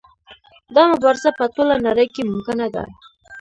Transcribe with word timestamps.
دا 0.75 0.83
مبارزه 0.91 1.29
په 1.39 1.45
ټوله 1.53 1.75
نړۍ 1.87 2.07
کې 2.13 2.21
ممکنه 2.31 2.67
ده. 2.75 2.83